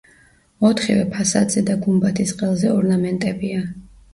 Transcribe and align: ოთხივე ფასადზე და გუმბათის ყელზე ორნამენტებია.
ოთხივე 0.69 1.03
ფასადზე 1.17 1.63
და 1.67 1.77
გუმბათის 1.83 2.35
ყელზე 2.41 2.73
ორნამენტებია. 2.79 3.63